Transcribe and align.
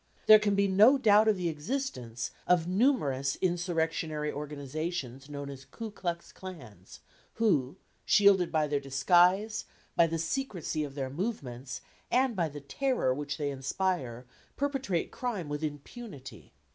There 0.25 0.39
can 0.39 0.55
be 0.55 0.67
no 0.67 0.97
doubt 0.97 1.27
of 1.27 1.37
the 1.37 1.47
existence 1.49 2.31
of 2.47 2.65
numerous 2.67 3.35
insurrectionary 3.35 4.31
organizations 4.31 5.29
known 5.29 5.47
as 5.51 5.63
'Ku 5.63 5.91
Klux 5.91 6.31
Klans,' 6.31 7.01
who, 7.35 7.75
shielded 8.03 8.51
by 8.51 8.65
their 8.65 8.79
disguise, 8.79 9.65
by 9.95 10.07
the 10.07 10.17
secrecy 10.17 10.83
of 10.83 10.95
their 10.95 11.11
movements, 11.11 11.81
and 12.09 12.35
by 12.35 12.49
the 12.49 12.61
terror 12.61 13.13
which 13.13 13.37
they 13.37 13.51
inspire, 13.51 14.25
perpetrate 14.57 15.11
crime 15.11 15.47
with 15.49 15.63
impunity. 15.63 16.51